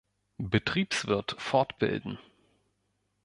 [0.41, 2.17] Betriebswirt fortbilden.